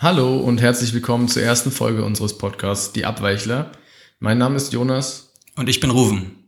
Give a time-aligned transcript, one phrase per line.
[0.00, 3.72] Hallo und herzlich willkommen zur ersten Folge unseres Podcasts Die Abweichler.
[4.20, 5.32] Mein Name ist Jonas.
[5.56, 6.44] Und ich bin Ruven.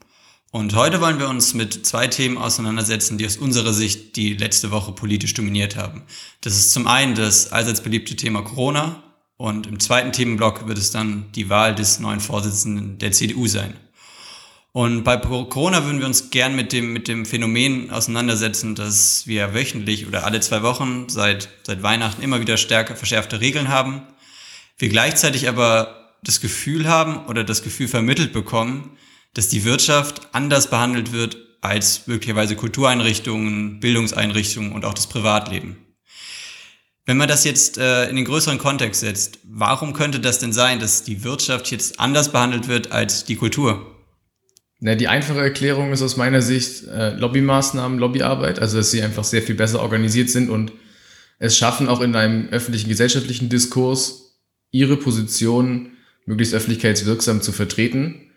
[0.52, 4.70] Und heute wollen wir uns mit zwei Themen auseinandersetzen, die aus unserer Sicht die letzte
[4.70, 6.04] Woche politisch dominiert haben.
[6.42, 9.02] Das ist zum einen das allseits beliebte Thema Corona
[9.36, 13.74] und im zweiten Themenblock wird es dann die Wahl des neuen Vorsitzenden der CDU sein.
[14.72, 19.52] Und bei Corona würden wir uns gern mit dem, mit dem Phänomen auseinandersetzen, dass wir
[19.52, 24.02] wöchentlich oder alle zwei Wochen seit, seit Weihnachten immer wieder stärker verschärfte Regeln haben.
[24.78, 28.96] Wir gleichzeitig aber das Gefühl haben oder das Gefühl vermittelt bekommen,
[29.34, 35.76] dass die Wirtschaft anders behandelt wird als möglicherweise Kultureinrichtungen, Bildungseinrichtungen und auch das Privatleben.
[37.06, 40.78] Wenn man das jetzt äh, in den größeren Kontext setzt, warum könnte das denn sein,
[40.78, 43.99] dass die Wirtschaft jetzt anders behandelt wird als die Kultur?
[44.80, 49.24] Na, die einfache Erklärung ist aus meiner Sicht äh, Lobbymaßnahmen, Lobbyarbeit, also dass sie einfach
[49.24, 50.72] sehr viel besser organisiert sind und
[51.38, 54.38] es schaffen, auch in einem öffentlichen gesellschaftlichen Diskurs
[54.70, 55.92] ihre Position
[56.24, 58.30] möglichst öffentlichkeitswirksam zu vertreten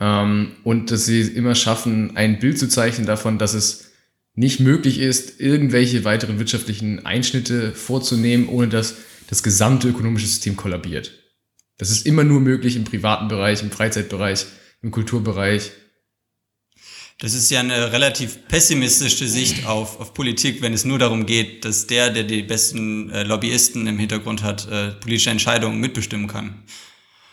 [0.00, 3.92] ähm, und dass sie immer schaffen, ein Bild zu zeichnen davon, dass es
[4.34, 8.96] nicht möglich ist, irgendwelche weiteren wirtschaftlichen Einschnitte vorzunehmen, ohne dass
[9.28, 11.12] das gesamte ökonomische System kollabiert.
[11.76, 14.46] Das ist immer nur möglich im privaten Bereich, im Freizeitbereich,
[14.80, 15.72] im Kulturbereich
[17.22, 21.64] das ist ja eine relativ pessimistische Sicht auf, auf Politik, wenn es nur darum geht,
[21.64, 26.64] dass der, der die besten äh, Lobbyisten im Hintergrund hat, äh, politische Entscheidungen mitbestimmen kann.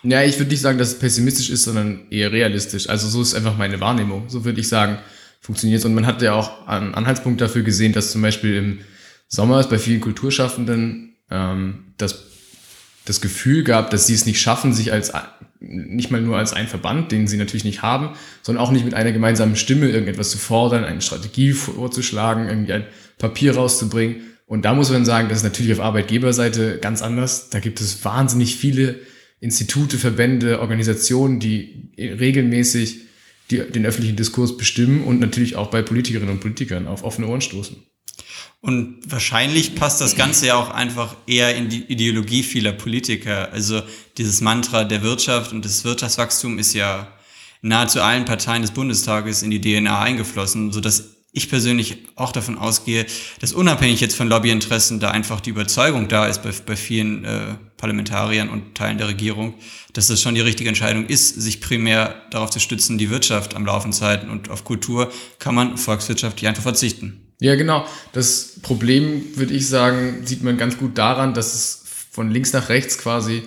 [0.03, 2.87] Ja, ich würde nicht sagen, dass es pessimistisch ist, sondern eher realistisch.
[2.87, 4.29] Also so ist einfach meine Wahrnehmung.
[4.29, 4.99] So würde ich sagen,
[5.41, 8.79] funktioniert Und man hat ja auch einen Anhaltspunkt dafür gesehen, dass zum Beispiel im
[9.27, 12.25] Sommer es bei vielen Kulturschaffenden ähm, das,
[13.05, 15.11] das Gefühl gab, dass sie es nicht schaffen, sich als
[15.59, 18.93] nicht mal nur als ein Verband, den sie natürlich nicht haben, sondern auch nicht mit
[18.93, 22.85] einer gemeinsamen Stimme irgendetwas zu fordern, eine Strategie vorzuschlagen, irgendwie ein
[23.17, 24.21] Papier rauszubringen.
[24.45, 27.49] Und da muss man sagen, das ist natürlich auf Arbeitgeberseite ganz anders.
[27.49, 28.95] Da gibt es wahnsinnig viele
[29.41, 33.01] Institute, Verbände, Organisationen, die regelmäßig
[33.51, 37.41] die, den öffentlichen Diskurs bestimmen und natürlich auch bei Politikerinnen und Politikern auf offene Ohren
[37.41, 37.77] stoßen.
[38.61, 43.51] Und wahrscheinlich passt das Ganze ja auch einfach eher in die Ideologie vieler Politiker.
[43.53, 43.81] Also
[44.17, 47.07] dieses Mantra der Wirtschaft und des Wirtschaftswachstums ist ja
[47.61, 52.57] nahezu allen Parteien des Bundestages in die DNA eingeflossen, so dass ich persönlich auch davon
[52.57, 53.05] ausgehe,
[53.39, 57.55] dass unabhängig jetzt von Lobbyinteressen da einfach die Überzeugung da ist bei, bei vielen äh,
[57.77, 59.53] Parlamentariern und Teilen der Regierung,
[59.93, 63.65] dass das schon die richtige Entscheidung ist, sich primär darauf zu stützen, die Wirtschaft am
[63.65, 67.28] Laufen zu halten und auf Kultur kann man volkswirtschaftlich einfach verzichten.
[67.39, 67.85] Ja, genau.
[68.11, 72.69] Das Problem, würde ich sagen, sieht man ganz gut daran, dass es von links nach
[72.69, 73.43] rechts quasi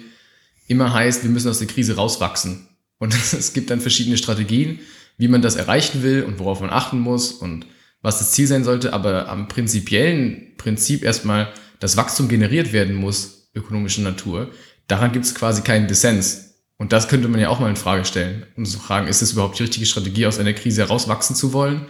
[0.67, 2.69] immer heißt, wir müssen aus der Krise rauswachsen.
[2.99, 4.81] Und es gibt dann verschiedene Strategien,
[5.19, 7.67] wie man das erreichen will und worauf man achten muss und
[8.01, 8.93] was das Ziel sein sollte.
[8.93, 14.51] Aber am prinzipiellen Prinzip erstmal, dass Wachstum generiert werden muss, ökonomischer Natur,
[14.89, 16.55] daran gibt es quasi keinen Dissens.
[16.79, 19.33] Und das könnte man ja auch mal in Frage stellen und zu fragen, ist es
[19.33, 21.87] überhaupt die richtige Strategie, aus einer Krise herauswachsen zu wollen?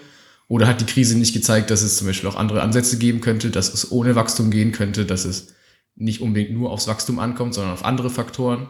[0.49, 3.51] Oder hat die Krise nicht gezeigt, dass es zum Beispiel auch andere Ansätze geben könnte,
[3.51, 5.55] dass es ohne Wachstum gehen könnte, dass es
[5.95, 8.69] nicht unbedingt nur aufs Wachstum ankommt, sondern auf andere Faktoren?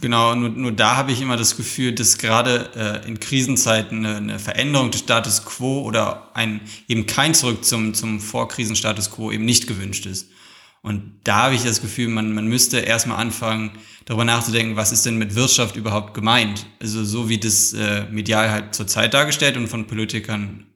[0.00, 4.16] Genau, nur, nur da habe ich immer das Gefühl, dass gerade äh, in Krisenzeiten eine,
[4.16, 9.44] eine Veränderung des Status quo oder ein eben kein Zurück zum, zum Vorkrisenstatus quo eben
[9.44, 10.30] nicht gewünscht ist.
[10.82, 13.72] Und da habe ich das Gefühl, man, man müsste erstmal anfangen,
[14.06, 16.66] darüber nachzudenken, was ist denn mit Wirtschaft überhaupt gemeint?
[16.80, 20.66] Also so wie das äh, medial halt zurzeit dargestellt und von Politikern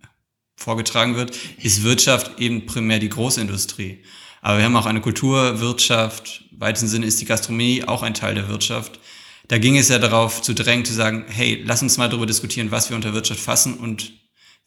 [0.57, 4.03] vorgetragen wird, ist Wirtschaft eben primär die Großindustrie.
[4.41, 8.35] Aber wir haben auch eine Kulturwirtschaft, im weitesten Sinne ist die Gastronomie auch ein Teil
[8.35, 9.01] der Wirtschaft.
[9.49, 12.71] Da ging es ja darauf zu drängen, zu sagen, hey, lass uns mal darüber diskutieren,
[12.71, 14.13] was wir unter Wirtschaft fassen und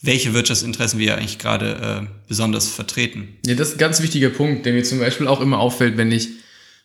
[0.02, 3.38] welche Wirtschaftsinteressen wir eigentlich gerade äh, besonders vertreten.
[3.46, 6.12] Ja, das ist ein ganz wichtiger Punkt, der mir zum Beispiel auch immer auffällt, wenn
[6.12, 6.30] ich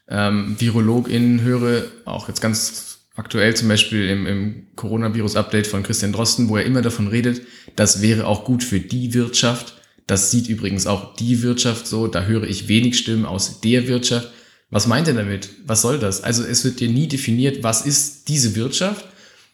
[0.09, 6.49] ähm, VirologInnen höre, auch jetzt ganz aktuell zum Beispiel im, im Coronavirus-Update von Christian Drosten,
[6.49, 7.43] wo er immer davon redet,
[7.77, 9.75] das wäre auch gut für die Wirtschaft.
[10.07, 12.07] Das sieht übrigens auch die Wirtschaft so.
[12.07, 14.31] Da höre ich wenig Stimmen aus der Wirtschaft.
[14.71, 15.51] Was meint er damit?
[15.67, 16.23] Was soll das?
[16.23, 19.07] Also es wird dir nie definiert, was ist diese Wirtschaft?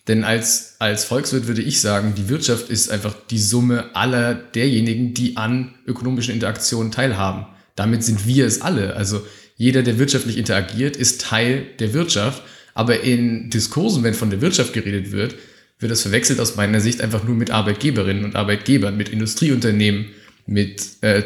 [0.06, 5.12] Denn als, als Volkswirt würde ich sagen, die Wirtschaft ist einfach die Summe aller derjenigen,
[5.12, 7.46] die an ökonomischen Interaktionen teilhaben.
[7.76, 8.96] Damit sind wir es alle.
[8.96, 9.22] Also
[9.56, 12.42] jeder, der wirtschaftlich interagiert, ist Teil der Wirtschaft.
[12.78, 15.34] Aber in Diskursen, wenn von der Wirtschaft geredet wird,
[15.80, 20.10] wird das verwechselt aus meiner Sicht einfach nur mit Arbeitgeberinnen und Arbeitgebern, mit Industrieunternehmen,
[20.46, 21.24] mit äh,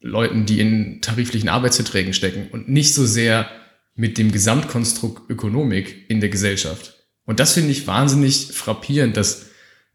[0.00, 3.50] Leuten, die in tariflichen Arbeitsverträgen stecken und nicht so sehr
[3.96, 6.94] mit dem Gesamtkonstrukt Ökonomik in der Gesellschaft.
[7.24, 9.46] Und das finde ich wahnsinnig frappierend, dass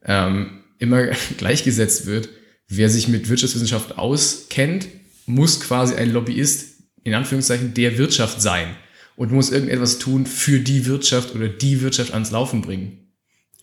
[0.04, 1.06] ähm, immer
[1.38, 2.27] gleichgesetzt wird,
[2.68, 4.88] wer sich mit Wirtschaftswissenschaft auskennt,
[5.25, 8.75] muss quasi ein Lobbyist in Anführungszeichen der Wirtschaft sein
[9.15, 13.13] und muss irgendetwas tun für die Wirtschaft oder die Wirtschaft ans Laufen bringen.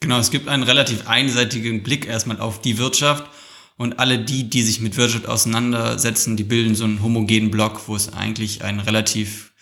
[0.00, 3.24] Genau, es gibt einen relativ einseitigen Blick erstmal auf die Wirtschaft
[3.76, 7.96] und alle die, die sich mit Wirtschaft auseinandersetzen, die bilden so einen homogenen Block, wo
[7.96, 9.52] es eigentlich ein relativ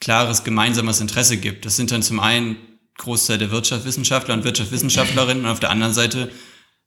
[0.00, 1.64] klares gemeinsames Interesse gibt.
[1.64, 2.56] Das sind dann zum einen
[2.98, 6.30] Großteil der Wirtschaftswissenschaftler und Wirtschaftswissenschaftlerinnen und auf der anderen Seite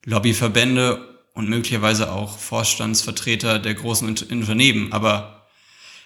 [0.06, 4.94] Lobbyverbände und möglicherweise auch Vorstandsvertreter der großen Unternehmen.
[4.94, 5.35] Aber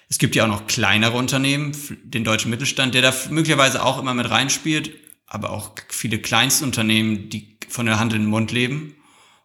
[0.09, 1.71] es gibt ja auch noch kleinere Unternehmen,
[2.03, 4.91] den deutschen Mittelstand, der da möglicherweise auch immer mit reinspielt,
[5.27, 8.95] aber auch viele Kleinstunternehmen, die von der Hand in den Mund leben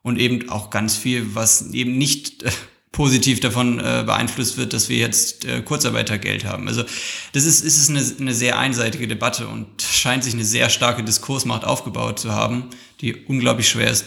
[0.03, 2.51] und eben auch ganz viel, was eben nicht äh,
[2.93, 6.67] positiv davon äh, beeinflusst wird, dass wir jetzt äh, Kurzarbeitergeld haben.
[6.69, 6.85] Also
[7.33, 11.65] das ist, ist eine, eine sehr einseitige Debatte und scheint sich eine sehr starke Diskursmacht
[11.65, 12.71] aufgebaut zu haben,
[13.03, 14.07] die unglaublich schwer ist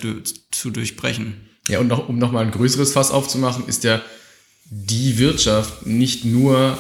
[0.51, 1.47] zu durchbrechen.
[1.67, 4.01] Ja, und noch, um nochmal ein größeres Fass aufzumachen, ist ja
[4.69, 6.77] die Wirtschaft nicht nur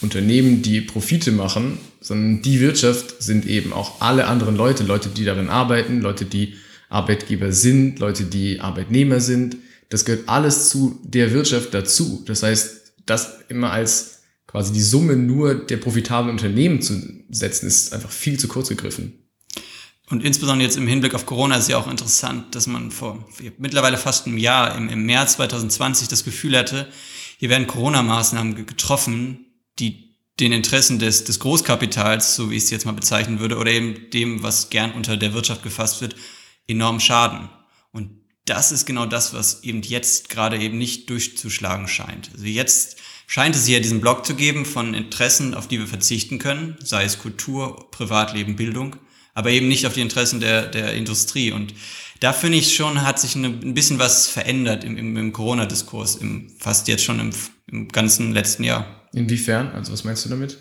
[0.00, 5.24] Unternehmen, die Profite machen, sondern die Wirtschaft sind eben auch alle anderen Leute, Leute, die
[5.24, 6.54] darin arbeiten, Leute, die
[6.88, 9.56] Arbeitgeber sind, Leute, die Arbeitnehmer sind.
[9.88, 12.22] Das gehört alles zu der Wirtschaft dazu.
[12.26, 17.00] Das heißt, das immer als quasi die Summe nur der profitablen Unternehmen zu
[17.30, 19.23] setzen, ist einfach viel zu kurz gegriffen.
[20.14, 23.26] Und insbesondere jetzt im Hinblick auf Corona ist ja auch interessant, dass man vor
[23.58, 26.86] mittlerweile fast einem Jahr, im, im März 2020, das Gefühl hatte,
[27.36, 29.46] hier werden Corona-Maßnahmen getroffen,
[29.80, 33.72] die den Interessen des, des Großkapitals, so wie ich es jetzt mal bezeichnen würde, oder
[33.72, 36.14] eben dem, was gern unter der Wirtschaft gefasst wird,
[36.68, 37.48] enorm schaden.
[37.90, 38.10] Und
[38.44, 42.30] das ist genau das, was eben jetzt gerade eben nicht durchzuschlagen scheint.
[42.34, 46.38] Also jetzt scheint es hier diesen Block zu geben von Interessen, auf die wir verzichten
[46.38, 48.94] können, sei es Kultur, Privatleben, Bildung,
[49.34, 51.52] aber eben nicht auf die Interessen der, der Industrie.
[51.52, 51.74] Und
[52.20, 56.16] da finde ich schon, hat sich eine, ein bisschen was verändert im, im, im Corona-Diskurs,
[56.16, 57.30] im, fast jetzt schon im,
[57.70, 59.08] im ganzen letzten Jahr.
[59.12, 59.72] Inwiefern?
[59.72, 60.58] Also was meinst du damit?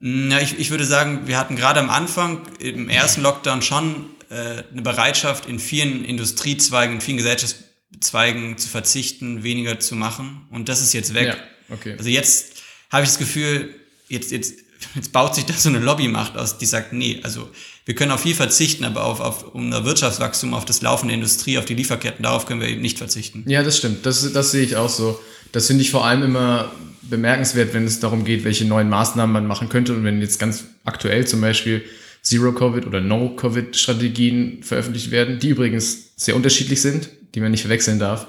[0.00, 4.62] Ja, ich, ich würde sagen, wir hatten gerade am Anfang im ersten Lockdown schon äh,
[4.70, 10.46] eine Bereitschaft, in vielen Industriezweigen, in vielen Gesellschaftszweigen zu verzichten, weniger zu machen.
[10.50, 11.28] Und das ist jetzt weg.
[11.28, 11.94] Ja, okay.
[11.96, 13.74] Also jetzt habe ich das Gefühl,
[14.08, 14.63] jetzt, jetzt,
[14.94, 17.48] jetzt baut sich da so eine Lobbymacht aus, die sagt, nee, also
[17.84, 21.64] wir können auf viel verzichten, aber auf, auf unser Wirtschaftswachstum, auf das laufende Industrie, auf
[21.64, 23.44] die Lieferketten, darauf können wir eben nicht verzichten.
[23.46, 24.06] Ja, das stimmt.
[24.06, 25.20] Das, das sehe ich auch so.
[25.52, 26.72] Das finde ich vor allem immer
[27.02, 29.94] bemerkenswert, wenn es darum geht, welche neuen Maßnahmen man machen könnte.
[29.94, 31.84] Und wenn jetzt ganz aktuell zum Beispiel
[32.22, 38.26] Zero-Covid oder No-Covid-Strategien veröffentlicht werden, die übrigens sehr unterschiedlich sind, die man nicht verwechseln darf,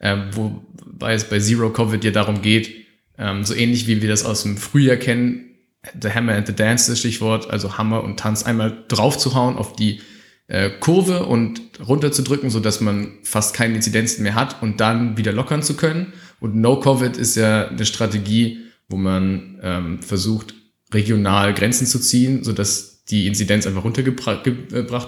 [0.00, 2.86] ähm, wobei es bei Zero-Covid ja darum geht,
[3.18, 5.51] ähm, so ähnlich wie wir das aus dem Frühjahr kennen,
[6.00, 10.00] The Hammer and the Dance, das Stichwort, also Hammer und Tanz einmal draufzuhauen auf die
[10.46, 15.32] äh, Kurve und runterzudrücken, so dass man fast keine Inzidenzen mehr hat und dann wieder
[15.32, 16.12] lockern zu können.
[16.40, 20.54] Und No-Covid ist ja eine Strategie, wo man ähm, versucht,
[20.92, 24.44] regional Grenzen zu ziehen, so dass die Inzidenz einfach runtergebracht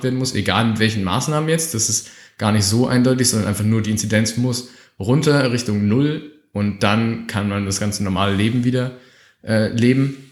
[0.02, 1.74] werden muss, egal mit welchen Maßnahmen jetzt.
[1.74, 6.32] Das ist gar nicht so eindeutig, sondern einfach nur die Inzidenz muss runter Richtung Null
[6.52, 8.92] und dann kann man das ganze normale Leben wieder
[9.42, 10.23] äh, leben.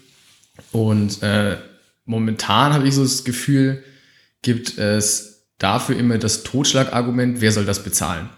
[0.71, 1.57] Und äh,
[2.05, 3.83] momentan habe ich so das Gefühl,
[4.41, 8.29] gibt es dafür immer das Totschlagargument, wer soll das bezahlen?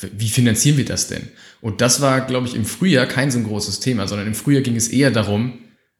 [0.00, 1.28] Wie finanzieren wir das denn?
[1.60, 4.62] Und das war, glaube ich, im Frühjahr kein so ein großes Thema, sondern im Frühjahr
[4.62, 5.58] ging es eher darum,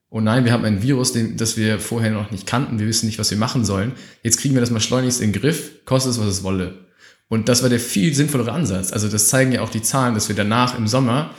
[0.09, 3.06] oh nein, wir haben ein Virus, den, das wir vorher noch nicht kannten, wir wissen
[3.06, 3.93] nicht, was wir machen sollen.
[4.22, 6.86] Jetzt kriegen wir das mal schleunigst in den Griff, kostet es, was es wolle.
[7.29, 8.93] Und das war der viel sinnvollere Ansatz.
[8.93, 11.34] Also das zeigen ja auch die Zahlen, dass wir danach im Sommer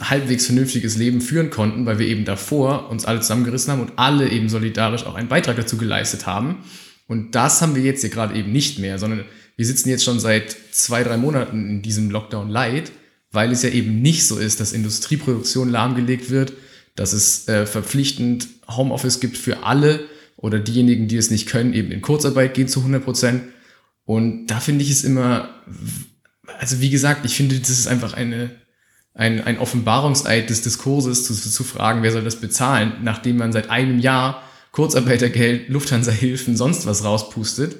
[0.00, 4.30] halbwegs vernünftiges Leben führen konnten, weil wir eben davor uns alle zusammengerissen haben und alle
[4.30, 6.64] eben solidarisch auch einen Beitrag dazu geleistet haben.
[7.06, 9.24] Und das haben wir jetzt hier gerade eben nicht mehr, sondern
[9.56, 12.92] wir sitzen jetzt schon seit zwei, drei Monaten in diesem Lockdown Light,
[13.30, 16.54] weil es ja eben nicht so ist, dass Industrieproduktion lahmgelegt wird,
[16.94, 20.00] dass es äh, verpflichtend Homeoffice gibt für alle
[20.36, 23.42] oder diejenigen, die es nicht können, eben in Kurzarbeit gehen zu 100 Prozent.
[24.04, 25.50] Und da finde ich es immer,
[26.58, 28.50] also wie gesagt, ich finde, das ist einfach eine,
[29.16, 33.70] ein, ein Offenbarungseid des Diskurses zu, zu fragen, wer soll das bezahlen, nachdem man seit
[33.70, 34.42] einem Jahr
[34.72, 37.76] Kurzarbeitergeld, Lufthansa-Hilfen, sonst was rauspustet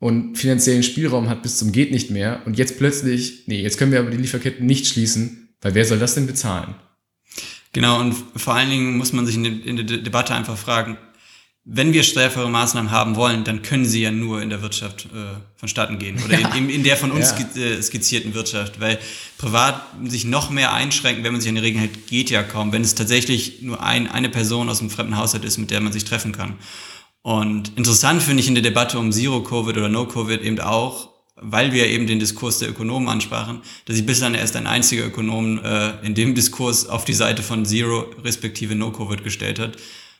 [0.00, 3.92] und finanziellen Spielraum hat bis zum geht nicht mehr und jetzt plötzlich, nee, jetzt können
[3.92, 6.74] wir aber die Lieferketten nicht schließen, weil wer soll das denn bezahlen?
[7.72, 10.98] Genau, und vor allen Dingen muss man sich in, in der Debatte einfach fragen,
[11.68, 15.34] wenn wir stärkere Maßnahmen haben wollen, dann können sie ja nur in der Wirtschaft äh,
[15.56, 16.54] vonstatten gehen oder ja.
[16.54, 17.60] in, in, der von uns ja.
[17.60, 19.00] Äh, skizzierten Wirtschaft, weil
[19.36, 22.70] privat sich noch mehr einschränken, wenn man sich an die Regeln hält, geht ja kaum,
[22.70, 25.92] wenn es tatsächlich nur ein, eine Person aus einem fremden Haushalt ist, mit der man
[25.92, 26.54] sich treffen kann.
[27.22, 31.88] Und interessant finde ich in der Debatte um Zero-Covid oder No-Covid eben auch, weil wir
[31.88, 36.14] eben den Diskurs der Ökonomen ansprachen, dass sich bislang erst ein einziger Ökonom äh, in
[36.14, 39.76] dem Diskurs auf die Seite von Zero respektive No-Covid gestellt hat.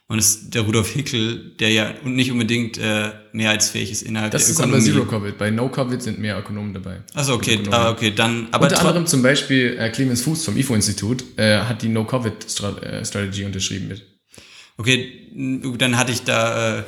[0.09, 4.47] Und es ist der Rudolf Hickel, der ja nicht unbedingt äh, mehrheitsfähig ist innerhalb das
[4.47, 4.75] der Ökonomie.
[4.75, 5.39] Das ist aber Zero-Covid.
[5.39, 7.03] Bei No-Covid sind mehr Ökonomen dabei.
[7.13, 8.47] Also okay, ah, okay, dann.
[8.53, 13.47] Aber Unter anderem zum Beispiel äh, Clemens Fuß vom IFO-Institut äh, hat die No-Covid-Strategie äh,
[13.47, 14.07] unterschrieben mit.
[14.79, 15.33] Okay,
[15.79, 16.83] dann hatte ich da äh,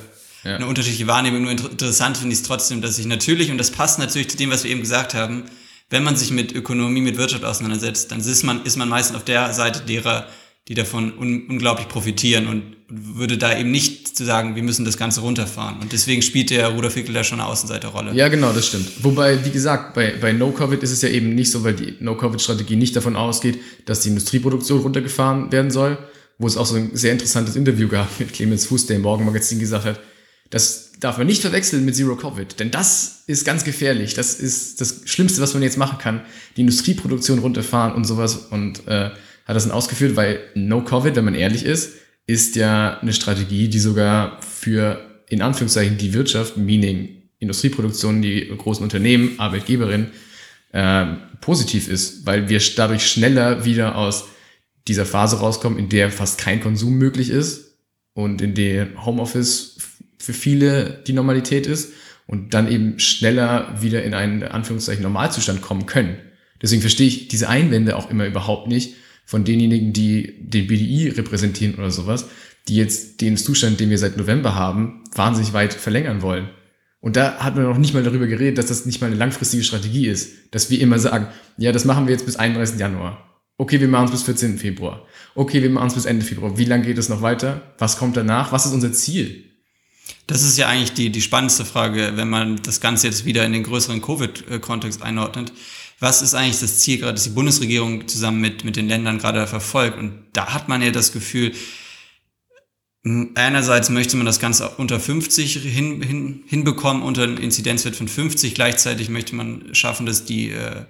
[0.45, 0.57] ja.
[0.57, 1.43] eine unterschiedliche Wahrnehmung.
[1.43, 4.51] Nur interessant finde ich es trotzdem, dass sich natürlich, und das passt natürlich zu dem,
[4.51, 5.45] was wir eben gesagt haben,
[5.91, 9.25] wenn man sich mit Ökonomie, mit Wirtschaft auseinandersetzt, dann ist man, ist man meistens auf
[9.25, 10.29] der Seite derer,
[10.69, 14.97] die davon un unglaublich profitieren und würde da eben nicht zu sagen, wir müssen das
[14.97, 15.79] Ganze runterfahren.
[15.81, 18.15] Und deswegen spielt der Rudolf Hickel da schon eine Außenseiterrolle.
[18.15, 19.05] Ja, genau, das stimmt.
[19.05, 22.77] Wobei, wie gesagt, bei, bei No-Covid ist es ja eben nicht so, weil die No-Covid-Strategie
[22.77, 25.99] nicht davon ausgeht, dass die Industrieproduktion runtergefahren werden soll,
[26.39, 29.59] wo es auch so ein sehr interessantes Interview gab mit Clemens Fuß, der im Morgenmagazin
[29.59, 30.01] gesagt hat,
[30.49, 34.15] das darf man nicht verwechseln mit Zero Covid, denn das ist ganz gefährlich.
[34.15, 36.23] Das ist das Schlimmste, was man jetzt machen kann.
[36.57, 41.25] Die Industrieproduktion runterfahren und sowas und äh, hat das dann ausgeführt, weil No Covid, wenn
[41.25, 41.91] man ehrlich ist,
[42.29, 48.83] ist ja eine Strategie, die sogar für in Anführungszeichen die Wirtschaft, meaning Industrieproduktion, die großen
[48.83, 50.11] Unternehmen, Arbeitgeberinnen,
[50.73, 51.07] äh,
[51.41, 54.27] positiv ist, weil wir dadurch schneller wieder aus
[54.87, 57.79] dieser Phase rauskommen, in der fast kein Konsum möglich ist
[58.13, 59.79] und in der Homeoffice
[60.19, 61.93] für viele die Normalität ist
[62.27, 66.19] und dann eben schneller wieder in einen Anführungszeichen Normalzustand kommen können.
[66.61, 68.97] Deswegen verstehe ich diese Einwände auch immer überhaupt nicht,
[69.29, 72.25] von denjenigen, die den BDI repräsentieren oder sowas,
[72.67, 76.49] die jetzt den Zustand, den wir seit November haben, wahnsinnig weit verlängern wollen.
[77.01, 79.63] Und da hat man noch nicht mal darüber geredet, dass das nicht mal eine langfristige
[79.63, 80.33] Strategie ist.
[80.51, 81.27] Dass wir immer sagen,
[81.59, 82.81] ja, das machen wir jetzt bis 31.
[82.81, 83.23] Januar.
[83.59, 84.57] Okay, wir machen es bis 14.
[84.57, 85.05] Februar.
[85.35, 86.57] Okay, wir machen es bis Ende Februar.
[86.57, 87.75] Wie lange geht es noch weiter?
[87.77, 88.51] Was kommt danach?
[88.51, 89.45] Was ist unser Ziel?
[90.27, 93.53] Das ist ja eigentlich die, die spannendste Frage, wenn man das Ganze jetzt wieder in
[93.53, 95.53] den größeren Covid-Kontext einordnet
[96.01, 99.47] was ist eigentlich das Ziel, gerade das die Bundesregierung zusammen mit, mit den Ländern gerade
[99.47, 99.99] verfolgt.
[99.99, 101.53] Und da hat man ja das Gefühl,
[103.35, 108.55] einerseits möchte man das Ganze unter 50 hin, hin, hinbekommen, unter einen Inzidenzwert von 50.
[108.55, 110.85] Gleichzeitig möchte man schaffen, dass die, äh,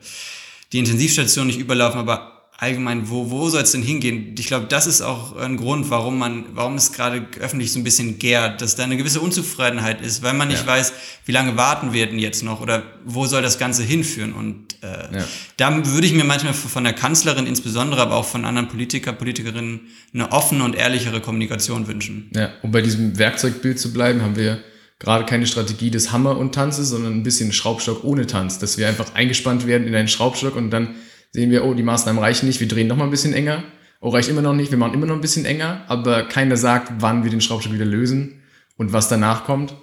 [0.73, 4.35] die Intensivstationen nicht überlaufen, aber allgemein, wo, wo soll es denn hingehen?
[4.37, 7.85] Ich glaube, das ist auch ein Grund, warum man, warum es gerade öffentlich so ein
[7.85, 10.67] bisschen gärt, dass da eine gewisse Unzufriedenheit ist, weil man nicht ja.
[10.67, 10.93] weiß,
[11.25, 14.33] wie lange warten wir denn jetzt noch oder wo soll das Ganze hinführen?
[14.33, 15.25] Und äh, ja.
[15.57, 19.83] da würde ich mir manchmal von der Kanzlerin insbesondere, aber auch von anderen Politiker, Politikerinnen
[20.13, 22.29] eine offene und ehrlichere Kommunikation wünschen.
[22.35, 24.59] Ja, um bei diesem Werkzeugbild zu bleiben, haben wir
[24.99, 28.89] gerade keine Strategie des Hammer und Tanzes, sondern ein bisschen Schraubstock ohne Tanz, dass wir
[28.89, 30.97] einfach eingespannt werden in einen Schraubstock und dann
[31.31, 33.65] sehen wir, oh, die Maßnahmen reichen nicht, wir drehen noch mal ein bisschen enger.
[34.01, 36.93] Oh, reicht immer noch nicht, wir machen immer noch ein bisschen enger, aber keiner sagt,
[37.01, 38.43] wann wir den Schraubstock wieder lösen
[38.77, 39.75] und was danach kommt.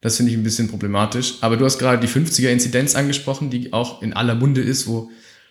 [0.00, 1.38] Das finde ich ein bisschen problematisch.
[1.40, 5.10] Aber du hast gerade die 50er-Inzidenz angesprochen, die auch in aller Munde ist, wo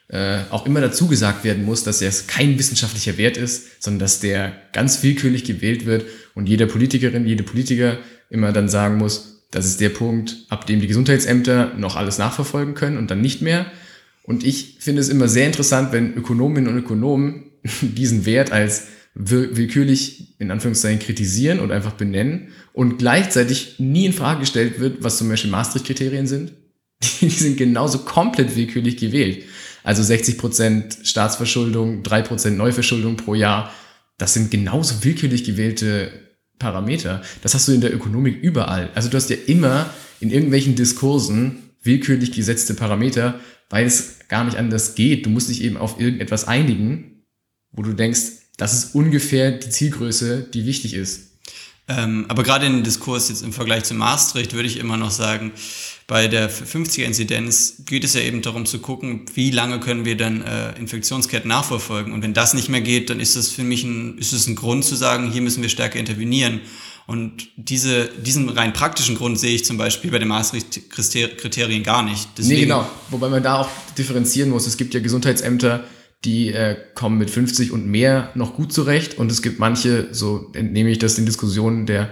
[0.09, 4.19] äh, auch immer dazu gesagt werden muss, dass es kein wissenschaftlicher Wert ist, sondern dass
[4.19, 6.05] der ganz willkürlich gewählt wird
[6.35, 7.97] und jeder Politikerin, jede Politiker
[8.29, 12.73] immer dann sagen muss, das ist der Punkt, ab dem die Gesundheitsämter noch alles nachverfolgen
[12.73, 13.65] können und dann nicht mehr.
[14.23, 17.51] Und ich finde es immer sehr interessant, wenn Ökonominnen und Ökonomen
[17.81, 24.39] diesen Wert als willkürlich in Anführungszeichen kritisieren und einfach benennen und gleichzeitig nie in Frage
[24.39, 26.53] gestellt wird, was zum Beispiel Maastricht-Kriterien sind.
[27.21, 29.43] Die sind genauso komplett willkürlich gewählt.
[29.83, 33.71] Also 60 Prozent Staatsverschuldung, 3 Prozent Neuverschuldung pro Jahr.
[34.17, 36.11] Das sind genauso willkürlich gewählte
[36.57, 37.21] Parameter.
[37.41, 38.89] Das hast du in der Ökonomik überall.
[38.95, 44.57] Also du hast ja immer in irgendwelchen Diskursen willkürlich gesetzte Parameter, weil es gar nicht
[44.57, 45.25] anders geht.
[45.25, 47.23] Du musst dich eben auf irgendetwas einigen,
[47.71, 48.21] wo du denkst,
[48.57, 51.33] das ist ungefähr die Zielgröße, die wichtig ist.
[51.87, 55.11] Ähm, aber gerade in dem Diskurs jetzt im Vergleich zu Maastricht würde ich immer noch
[55.11, 55.51] sagen,
[56.07, 60.41] bei der 50er-Inzidenz geht es ja eben darum zu gucken, wie lange können wir dann
[60.41, 62.13] äh, Infektionsketten nachverfolgen.
[62.13, 64.55] Und wenn das nicht mehr geht, dann ist das für mich ein, ist es ein
[64.55, 66.61] Grund zu sagen, hier müssen wir stärker intervenieren.
[67.05, 72.29] Und diese, diesen rein praktischen Grund sehe ich zum Beispiel bei den Maastricht-Kriterien gar nicht.
[72.37, 72.89] Deswegen nee, genau.
[73.09, 74.67] Wobei man da auch differenzieren muss.
[74.67, 75.83] Es gibt ja Gesundheitsämter,
[76.23, 79.17] die äh, kommen mit 50 und mehr noch gut zurecht.
[79.17, 82.09] Und es gibt manche, so entnehme ich das in Diskussionen der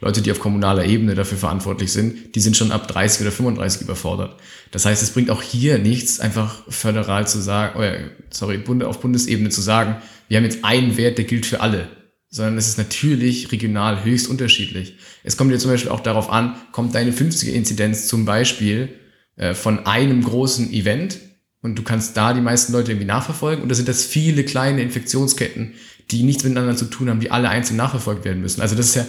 [0.00, 3.82] Leute, die auf kommunaler Ebene dafür verantwortlich sind, die sind schon ab 30 oder 35
[3.82, 4.38] überfordert.
[4.70, 7.98] Das heißt, es bringt auch hier nichts, einfach föderal zu sagen, oder,
[8.30, 9.96] sorry, auf Bundesebene zu sagen,
[10.28, 11.88] wir haben jetzt einen Wert, der gilt für alle
[12.30, 14.96] sondern es ist natürlich regional höchst unterschiedlich.
[15.24, 18.90] Es kommt dir zum Beispiel auch darauf an, kommt deine 50er-Inzidenz zum Beispiel
[19.36, 21.18] äh, von einem großen Event
[21.62, 25.74] und du kannst da die meisten Leute irgendwie nachverfolgen oder sind das viele kleine Infektionsketten,
[26.10, 28.60] die nichts miteinander zu tun haben, die alle einzeln nachverfolgt werden müssen.
[28.60, 29.06] Also das ist ja,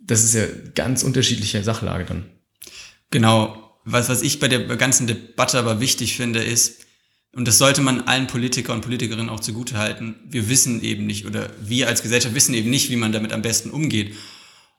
[0.00, 0.44] das ist ja
[0.74, 2.26] ganz unterschiedliche Sachlage dann.
[3.10, 3.78] Genau.
[3.84, 6.85] was, was ich bei der ganzen Debatte aber wichtig finde, ist,
[7.36, 11.50] und das sollte man allen Politiker und Politikerinnen auch zugutehalten, wir wissen eben nicht oder
[11.60, 14.14] wir als Gesellschaft wissen eben nicht, wie man damit am besten umgeht.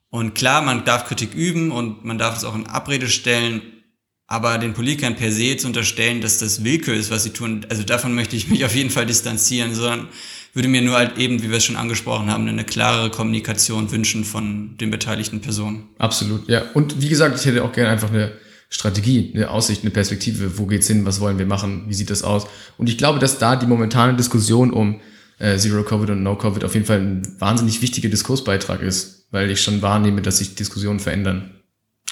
[0.09, 3.61] Und klar, man darf Kritik üben und man darf es auch in Abrede stellen,
[4.25, 7.83] aber den Politikern per se zu unterstellen, dass das Willkür ist, was sie tun, also
[7.83, 10.07] davon möchte ich mich auf jeden Fall distanzieren, sondern
[10.53, 14.25] würde mir nur halt eben, wie wir es schon angesprochen haben, eine klarere Kommunikation wünschen
[14.25, 15.89] von den beteiligten Personen.
[15.99, 16.63] Absolut, ja.
[16.73, 18.31] Und wie gesagt, ich hätte auch gerne einfach eine
[18.69, 20.57] Strategie, eine Aussicht, eine Perspektive.
[20.57, 21.05] Wo geht's hin?
[21.05, 21.85] Was wollen wir machen?
[21.87, 22.47] Wie sieht das aus?
[22.77, 24.99] Und ich glaube, dass da die momentane Diskussion um
[25.39, 29.49] äh, Zero Covid und No Covid auf jeden Fall ein wahnsinnig wichtiger Diskursbeitrag ist, weil
[29.51, 31.51] ich schon wahrnehme, dass sich Diskussionen verändern.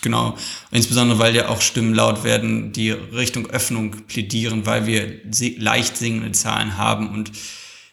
[0.02, 0.38] Genau.
[0.72, 5.22] Insbesondere, weil ja auch Stimmen laut werden, die Richtung Öffnung plädieren, weil wir
[5.58, 7.32] leicht sinkende Zahlen haben und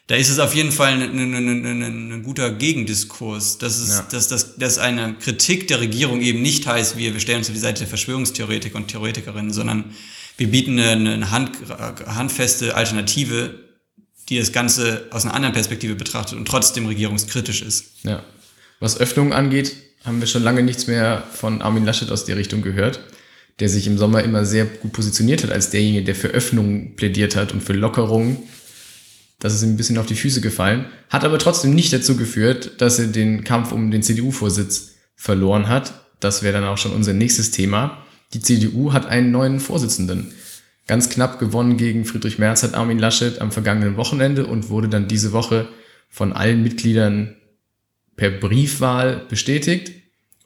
[0.07, 4.07] da ist es auf jeden Fall ein, ein, ein, ein guter Gegendiskurs, dass, es, ja.
[4.11, 7.53] dass, dass, dass eine Kritik der Regierung eben nicht heißt, wir, wir stellen uns auf
[7.53, 9.93] die Seite der Verschwörungstheoretiker und Theoretikerinnen, sondern
[10.37, 13.59] wir bieten eine, eine hand, handfeste Alternative,
[14.29, 18.03] die das Ganze aus einer anderen Perspektive betrachtet und trotzdem regierungskritisch ist.
[18.03, 18.23] Ja.
[18.79, 22.61] Was Öffnung angeht, haben wir schon lange nichts mehr von Armin Laschet aus der Richtung
[22.61, 22.99] gehört,
[23.59, 27.37] der sich im Sommer immer sehr gut positioniert hat als derjenige, der für Öffnung plädiert
[27.37, 28.43] hat und für Lockerung
[29.43, 32.79] das ist ihm ein bisschen auf die Füße gefallen, hat aber trotzdem nicht dazu geführt,
[32.79, 36.05] dass er den Kampf um den CDU-Vorsitz verloren hat.
[36.21, 38.05] Das wäre dann auch schon unser nächstes Thema.
[38.33, 40.31] Die CDU hat einen neuen Vorsitzenden.
[40.87, 45.09] Ganz knapp gewonnen gegen Friedrich Merz hat Armin Laschet am vergangenen Wochenende und wurde dann
[45.09, 45.67] diese Woche
[46.07, 47.35] von allen Mitgliedern
[48.15, 49.91] per Briefwahl bestätigt.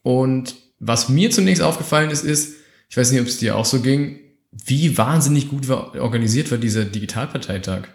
[0.02, 2.56] Und was mir zunächst aufgefallen ist, ist,
[2.90, 6.84] ich weiß nicht, ob es dir auch so ging, wie wahnsinnig gut organisiert war dieser
[6.84, 7.90] Digitalparteitag.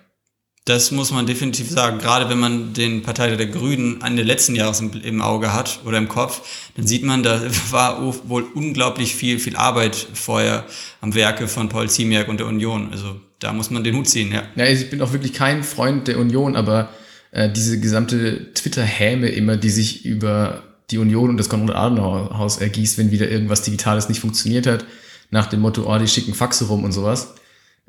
[0.64, 1.98] Das muss man definitiv sagen.
[1.98, 5.98] Gerade wenn man den Parteitag der Grünen Ende letzten Jahres im, im, Auge hat oder
[5.98, 7.40] im Kopf, dann sieht man, da
[7.70, 10.64] war wohl unglaublich viel, viel Arbeit vorher
[11.00, 12.90] am Werke von Paul Ziemiak und der Union.
[12.92, 14.44] Also da muss man den Hut ziehen, ja.
[14.54, 16.90] Ja, ich bin auch wirklich kein Freund der Union, aber
[17.32, 23.10] äh, diese gesamte Twitter-Häme immer, die sich über die Union und das Konrad-Adenauer-Haus ergießt, wenn
[23.10, 24.84] wieder irgendwas Digitales nicht funktioniert hat,
[25.32, 27.34] nach dem Motto, oh, die schicken Faxe rum und sowas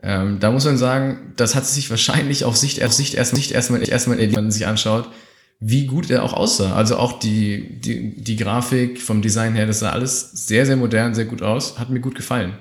[0.01, 3.51] ähm, da muss man sagen, das hat sich wahrscheinlich auf Sicht, auf Sicht erst nicht
[3.51, 5.09] erstmal, erstmal, wenn man sich anschaut,
[5.59, 6.75] wie gut er auch aussah.
[6.75, 11.15] Also auch die, die, die Grafik vom Design her, das sah alles sehr, sehr modern,
[11.15, 11.79] sehr gut aus.
[11.79, 12.57] Hat mir gut gefallen.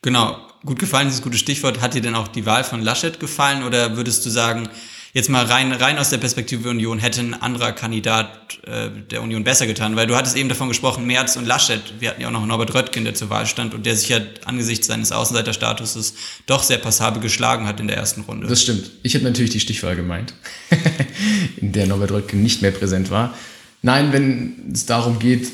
[0.00, 0.38] Genau.
[0.64, 1.80] Gut gefallen ist ein gutes Stichwort.
[1.80, 4.68] Hat dir denn auch die Wahl von Laschet gefallen oder würdest du sagen,
[5.12, 9.44] jetzt mal rein, rein aus der Perspektive Union, hätte ein anderer Kandidat äh, der Union
[9.44, 9.96] besser getan?
[9.96, 11.80] Weil du hattest eben davon gesprochen, Merz und Laschet.
[11.98, 14.20] Wir hatten ja auch noch Norbert Röttgen, der zur Wahl stand und der sich ja
[14.44, 16.14] angesichts seines Außenseiterstatuses
[16.46, 18.46] doch sehr passabel geschlagen hat in der ersten Runde.
[18.46, 18.90] Das stimmt.
[19.02, 20.34] Ich habe natürlich die Stichwahl gemeint,
[21.56, 23.34] in der Norbert Röttgen nicht mehr präsent war.
[23.82, 25.48] Nein, wenn es darum geht,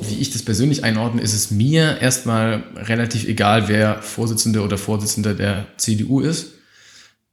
[0.00, 5.34] wie ich das persönlich einordne, ist es mir erstmal relativ egal, wer Vorsitzende oder Vorsitzender
[5.34, 6.53] der CDU ist.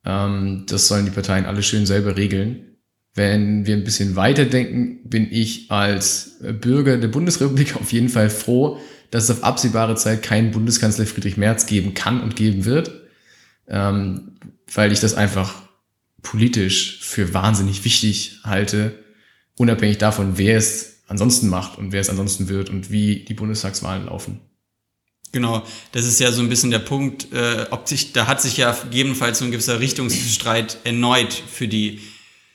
[0.05, 2.77] Ähm, das sollen die Parteien alle schön selber regeln.
[3.13, 8.79] Wenn wir ein bisschen weiterdenken, bin ich als Bürger der Bundesrepublik auf jeden Fall froh,
[9.09, 12.91] dass es auf absehbare Zeit keinen Bundeskanzler Friedrich Merz geben kann und geben wird,
[13.67, 14.37] ähm,
[14.73, 15.61] weil ich das einfach
[16.21, 18.97] politisch für wahnsinnig wichtig halte,
[19.57, 24.05] unabhängig davon, wer es ansonsten macht und wer es ansonsten wird und wie die Bundestagswahlen
[24.05, 24.39] laufen.
[25.31, 28.57] Genau, das ist ja so ein bisschen der Punkt, äh, ob sich, da hat sich
[28.57, 32.01] ja gegebenenfalls so ein gewisser Richtungsstreit erneut für die,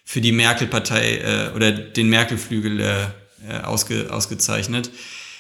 [0.04, 3.06] für die Merkel-Partei äh, oder den Merkel-Flügel äh,
[3.48, 4.90] äh, ausge, ausgezeichnet.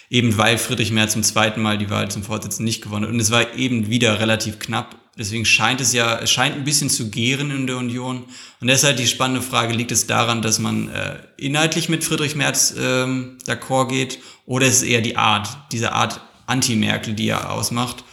[0.08, 3.12] Eben weil Friedrich Merz zum zweiten Mal die Wahl zum Vorsitzenden nicht gewonnen hat.
[3.12, 4.96] Und es war eben wieder relativ knapp.
[5.18, 8.24] Deswegen scheint es ja, es scheint ein bisschen zu gären in der Union.
[8.60, 12.74] Und deshalb die spannende Frage, liegt es daran, dass man äh, inhaltlich mit Friedrich Merz
[12.78, 14.20] ähm, d'accord geht?
[14.46, 18.04] Oder ist es eher die Art, diese Art Anti-Merkel, die er ausmacht.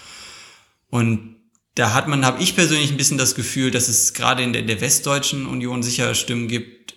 [0.90, 1.36] Und
[1.76, 4.62] da hat man, habe ich persönlich ein bisschen das Gefühl, dass es gerade in der,
[4.62, 6.96] der Westdeutschen Union sicher Stimmen gibt,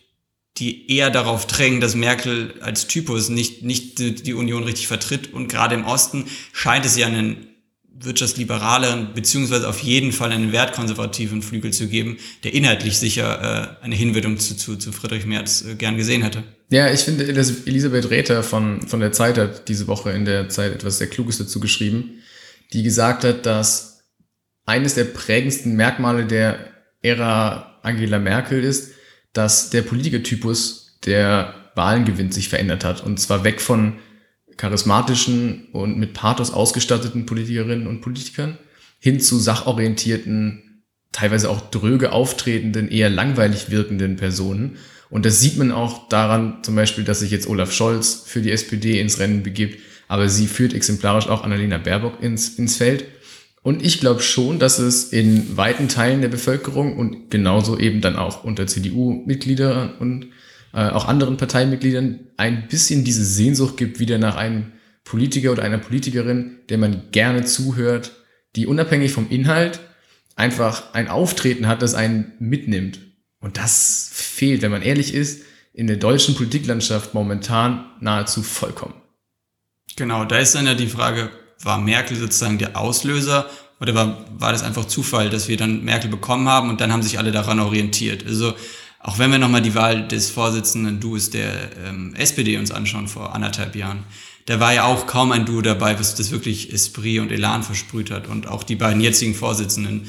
[0.59, 5.33] die eher darauf drängen, dass Merkel als Typus nicht, nicht die Union richtig vertritt.
[5.33, 7.56] Und gerade im Osten scheint es ja einen
[8.01, 13.95] wirtschaftsliberaleren, beziehungsweise auf jeden Fall einen wertkonservativen Flügel zu geben, der inhaltlich sicher äh, eine
[13.95, 16.43] Hinwendung zu, zu, zu Friedrich Merz äh, gern gesehen hätte.
[16.71, 20.75] Ja, ich finde, Elisabeth Räther von, von der Zeit hat diese Woche in der Zeit
[20.75, 22.23] etwas sehr Kluges dazu geschrieben,
[22.73, 24.05] die gesagt hat, dass
[24.65, 28.93] eines der prägendsten Merkmale der Ära Angela Merkel ist,
[29.33, 33.05] dass der Politikertypus, der Wahlen gewinnt, sich verändert hat.
[33.05, 33.99] Und zwar weg von
[34.57, 38.59] charismatischen und mit Pathos ausgestatteten Politikerinnen und Politikern
[38.99, 44.77] hin zu sachorientierten, teilweise auch dröge auftretenden, eher langweilig wirkenden Personen.
[45.11, 48.51] Und das sieht man auch daran zum Beispiel, dass sich jetzt Olaf Scholz für die
[48.51, 53.05] SPD ins Rennen begibt, aber sie führt exemplarisch auch Annalena Baerbock ins, ins Feld.
[53.63, 58.17] Und ich glaube schon, dass es in weiten Teilen der Bevölkerung und genauso eben dann
[58.17, 60.27] auch unter CDU-Mitgliedern und
[60.73, 64.73] äh, auch anderen Parteimitgliedern ein bisschen diese Sehnsucht gibt, wieder nach einem
[65.05, 68.13] Politiker oder einer Politikerin, der man gerne zuhört,
[68.57, 69.81] die unabhängig vom Inhalt
[70.35, 73.01] einfach ein Auftreten hat, das einen mitnimmt.
[73.41, 78.95] Und das fehlt, wenn man ehrlich ist, in der deutschen Politiklandschaft momentan nahezu vollkommen.
[79.97, 81.31] Genau, da ist dann ja die Frage,
[81.63, 83.49] war Merkel sozusagen der Auslöser
[83.81, 87.03] oder war, war das einfach Zufall, dass wir dann Merkel bekommen haben und dann haben
[87.03, 88.27] sich alle daran orientiert?
[88.27, 88.55] Also
[89.07, 93.37] auch wenn wir nochmal die Wahl des Vorsitzenden Duos der ähm, SPD uns anschauen vor
[93.37, 94.03] anderthalb Jahren,
[94.47, 98.11] da war ja auch kaum ein Duo dabei, was das wirklich Esprit und Elan versprüht
[98.11, 98.27] hat.
[98.27, 100.09] Und auch die beiden jetzigen Vorsitzenden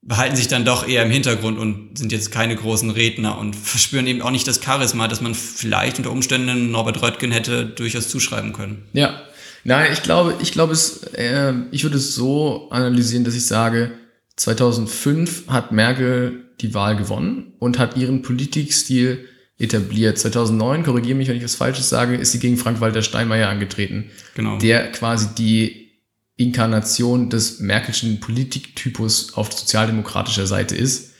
[0.00, 4.06] behalten sich dann doch eher im Hintergrund und sind jetzt keine großen Redner und verspüren
[4.06, 8.52] eben auch nicht das Charisma, das man vielleicht unter Umständen Norbert Röttgen hätte durchaus zuschreiben
[8.52, 8.86] können.
[8.92, 9.22] Ja,
[9.64, 13.90] nein, ich glaube, ich glaube es, äh, ich würde es so analysieren, dass ich sage,
[14.36, 19.26] 2005 hat Merkel die Wahl gewonnen und hat ihren Politikstil
[19.58, 20.18] etabliert.
[20.18, 24.10] 2009, korrigiere mich, wenn ich was Falsches sage, ist sie gegen Frank-Walter Steinmeier angetreten.
[24.34, 24.58] Genau.
[24.58, 25.88] Der quasi die
[26.36, 31.14] Inkarnation des Merkelschen Politiktypus auf sozialdemokratischer Seite ist.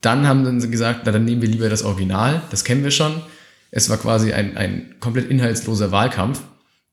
[0.00, 3.22] Dann haben sie gesagt, na, dann nehmen wir lieber das Original, das kennen wir schon.
[3.72, 6.40] Es war quasi ein, ein komplett inhaltsloser Wahlkampf.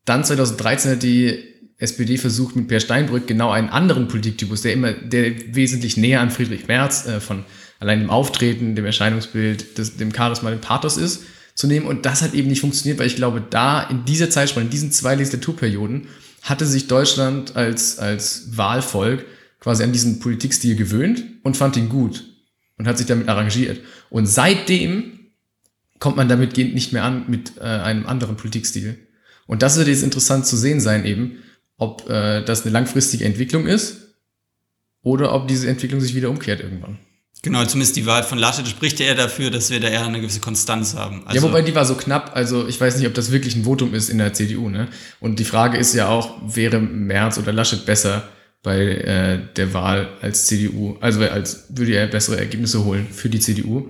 [0.05, 1.43] Dann 2013 hat die
[1.77, 6.31] SPD versucht mit Per Steinbrück genau einen anderen Politiktypus, der immer, der wesentlich näher an
[6.31, 7.45] Friedrich Merz äh, von
[7.83, 11.85] allein dem Auftreten, dem Erscheinungsbild, des, dem Charisma, dem Pathos ist, zu nehmen.
[11.85, 14.91] Und das hat eben nicht funktioniert, weil ich glaube, da in dieser Zeitspanne, in diesen
[14.91, 16.07] zwei Legislaturperioden,
[16.41, 19.25] hatte sich Deutschland als, als Wahlvolk
[19.59, 22.23] quasi an diesen Politikstil gewöhnt und fand ihn gut
[22.77, 23.81] und hat sich damit arrangiert.
[24.09, 25.19] Und seitdem
[25.99, 28.97] kommt man damit nicht mehr an mit äh, einem anderen Politikstil.
[29.45, 31.43] Und das wird jetzt interessant zu sehen sein eben,
[31.77, 34.15] ob äh, das eine langfristige Entwicklung ist
[35.01, 36.97] oder ob diese Entwicklung sich wieder umkehrt irgendwann.
[37.43, 40.21] Genau, zumindest die Wahl von Laschet spricht ja eher dafür, dass wir da eher eine
[40.21, 41.27] gewisse Konstanz haben.
[41.27, 43.65] Also ja, wobei die war so knapp, also ich weiß nicht, ob das wirklich ein
[43.65, 44.69] Votum ist in der CDU.
[44.69, 44.87] Ne?
[45.19, 48.29] Und die Frage ist ja auch, wäre Merz oder Laschet besser
[48.63, 53.41] bei äh, der Wahl als CDU, also als würde er bessere Ergebnisse holen für die
[53.41, 53.89] CDU?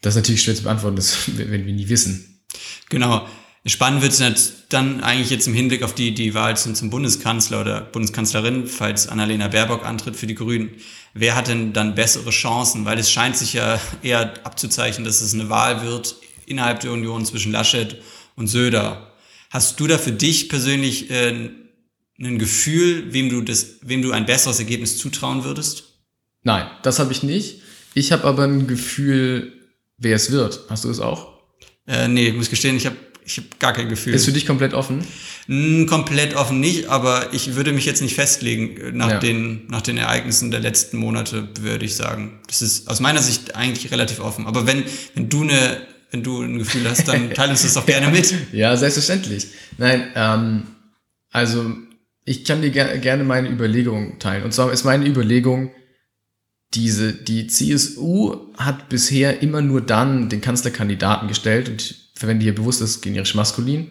[0.00, 2.44] Das ist natürlich schwer zu beantworten, das werden wir nie wissen.
[2.90, 3.26] Genau.
[3.66, 7.62] Spannend wird es dann eigentlich jetzt im Hinblick auf die, die Wahl zum, zum Bundeskanzler
[7.62, 10.70] oder Bundeskanzlerin, falls Annalena Baerbock antritt für die Grünen.
[11.14, 12.84] Wer hat denn dann bessere Chancen?
[12.84, 17.24] Weil es scheint sich ja eher abzuzeichnen, dass es eine Wahl wird innerhalb der Union
[17.24, 18.02] zwischen Laschet
[18.36, 19.14] und Söder.
[19.48, 21.48] Hast du da für dich persönlich äh,
[22.18, 25.84] ein Gefühl, wem du, das, wem du ein besseres Ergebnis zutrauen würdest?
[26.42, 27.62] Nein, das habe ich nicht.
[27.94, 29.54] Ich habe aber ein Gefühl,
[29.96, 30.64] wer es wird.
[30.68, 31.38] Hast du es auch?
[31.86, 34.14] Äh, nee, ich muss gestehen, ich habe ich habe gar kein Gefühl.
[34.14, 35.04] Ist für dich komplett offen?
[35.46, 39.18] Mm, komplett offen nicht, aber ich würde mich jetzt nicht festlegen äh, nach, ja.
[39.18, 42.40] den, nach den Ereignissen der letzten Monate, würde ich sagen.
[42.46, 44.46] Das ist aus meiner Sicht eigentlich relativ offen.
[44.46, 44.84] Aber wenn,
[45.14, 48.34] wenn du eine, wenn du ein Gefühl hast, dann teile uns das doch gerne mit.
[48.52, 49.48] Ja, selbstverständlich.
[49.78, 50.62] Nein, ähm,
[51.30, 51.74] also
[52.24, 54.44] ich kann dir ger gerne meine Überlegungen teilen.
[54.44, 55.70] Und zwar ist meine Überlegung,
[56.74, 62.80] diese, die CSU hat bisher immer nur dann den Kanzlerkandidaten gestellt und verwende hier bewusst
[62.80, 63.90] das generisch maskulin,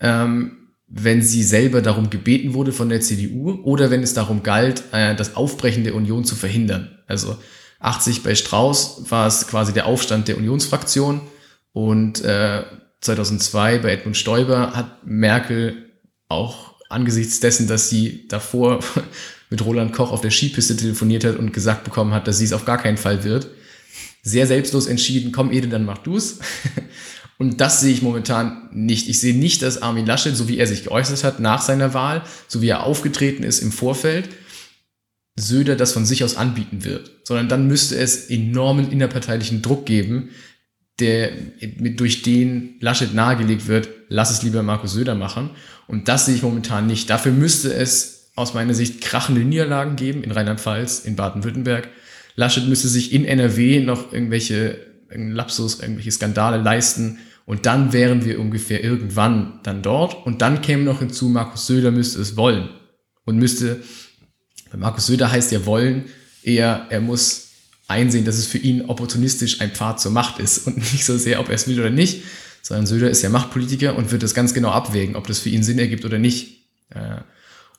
[0.00, 4.84] ähm, wenn sie selber darum gebeten wurde von der CDU oder wenn es darum galt,
[4.92, 6.98] äh, das Aufbrechen der Union zu verhindern.
[7.06, 7.36] Also
[7.80, 11.20] 80 bei Strauß war es quasi der Aufstand der Unionsfraktion
[11.72, 12.64] und äh,
[13.00, 15.90] 2002 bei Edmund Stoiber hat Merkel
[16.28, 18.80] auch angesichts dessen, dass sie davor
[19.50, 22.52] mit Roland Koch auf der Skipiste telefoniert hat und gesagt bekommen hat, dass sie es
[22.52, 23.48] auf gar keinen Fall wird,
[24.22, 26.38] sehr selbstlos entschieden, komm Ede, dann mach du's.
[27.38, 29.08] Und das sehe ich momentan nicht.
[29.08, 32.22] Ich sehe nicht, dass Armin Laschet, so wie er sich geäußert hat nach seiner Wahl,
[32.48, 34.28] so wie er aufgetreten ist im Vorfeld,
[35.38, 40.30] Söder das von sich aus anbieten wird, sondern dann müsste es enormen innerparteilichen Druck geben,
[40.98, 41.30] der,
[41.78, 45.50] mit, durch den Laschet nahegelegt wird, lass es lieber Markus Söder machen.
[45.86, 47.08] Und das sehe ich momentan nicht.
[47.08, 51.88] Dafür müsste es aus meiner Sicht krachende Niederlagen geben in Rheinland-Pfalz, in Baden-Württemberg.
[52.34, 57.18] Laschet müsste sich in NRW noch irgendwelche Lapsus, irgendwelche Skandale leisten,
[57.48, 60.26] und dann wären wir ungefähr irgendwann dann dort.
[60.26, 62.68] Und dann käme noch hinzu, Markus Söder müsste es wollen.
[63.24, 63.82] Und müsste,
[64.76, 66.04] Markus Söder heißt ja wollen,
[66.42, 67.48] eher, er muss
[67.86, 71.40] einsehen, dass es für ihn opportunistisch ein Pfad zur Macht ist und nicht so sehr,
[71.40, 72.22] ob er es will oder nicht,
[72.60, 75.62] sondern Söder ist ja Machtpolitiker und wird das ganz genau abwägen, ob das für ihn
[75.62, 76.66] Sinn ergibt oder nicht.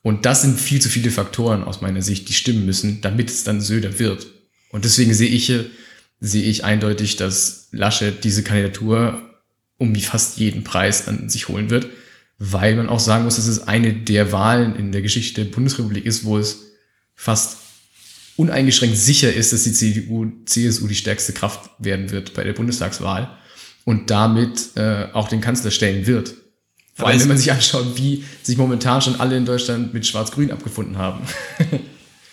[0.02, 3.44] Und das sind viel zu viele Faktoren aus meiner Sicht, die stimmen müssen, damit es
[3.44, 4.26] dann Söder wird.
[4.72, 5.54] Und deswegen sehe ich,
[6.20, 9.22] sehe ich eindeutig, dass Laschet diese Kandidatur
[9.78, 11.88] um wie fast jeden Preis an sich holen wird.
[12.40, 16.06] weil man auch sagen muss, dass es eine der Wahlen in der Geschichte der Bundesrepublik
[16.06, 16.72] ist, wo es
[17.14, 17.58] fast
[18.38, 23.38] uneingeschränkt sicher ist, dass die CDU, CSU die stärkste Kraft werden wird bei der Bundestagswahl
[23.84, 26.34] und damit äh, auch den Kanzler stellen wird.
[26.94, 30.52] Vor allem, wenn man sich anschaut, wie sich momentan schon alle in Deutschland mit Schwarz-Grün
[30.52, 31.22] abgefunden haben.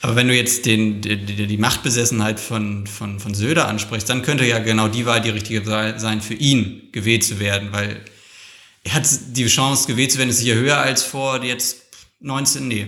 [0.07, 1.17] Aber wenn du jetzt den, die,
[1.49, 5.65] die Machtbesessenheit von, von, von Söder ansprichst, dann könnte ja genau die Wahl die richtige
[5.99, 8.01] sein, für ihn gewählt zu werden, weil
[8.85, 11.79] er hat die Chance, gewählt zu werden, ist sicher höher als vor jetzt
[12.21, 12.87] 19, nee,